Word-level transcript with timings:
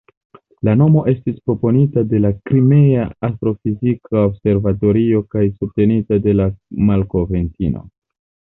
La 0.67 0.73
nomo 0.77 1.01
estis 1.11 1.35
proponita 1.49 2.03
de 2.13 2.21
la 2.21 2.31
Krimea 2.51 3.03
Astrofizika 3.29 4.25
Observatorio 4.31 5.23
kaj 5.37 5.47
subtenita 5.61 6.23
de 6.27 6.37
la 6.43 6.53
malkovrintino. 6.91 7.89